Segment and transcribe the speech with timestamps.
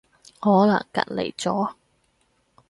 [0.39, 1.73] 可能隔離咗